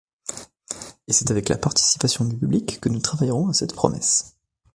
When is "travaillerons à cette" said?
3.01-3.75